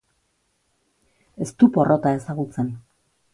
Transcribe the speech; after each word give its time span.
Ez 1.45 1.49
du 1.59 1.69
porrota 1.77 2.15
ezagutzen. 2.21 2.73